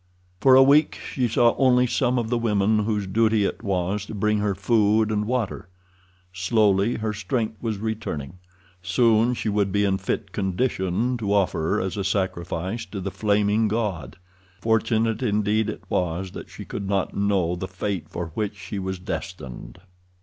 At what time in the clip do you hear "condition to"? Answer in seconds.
10.31-11.31